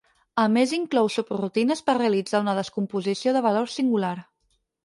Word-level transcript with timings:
A 0.43 0.45
més 0.53 0.71
inclou 0.77 1.09
subrutines 1.15 1.85
per 1.89 1.95
realitzar 1.99 2.43
una 2.47 2.57
descomposició 2.63 3.37
de 3.37 3.45
valor 3.51 3.73
singular. 3.79 4.15